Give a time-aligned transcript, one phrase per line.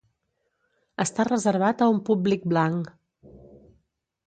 [1.05, 2.91] Està reservat a un públic blanc.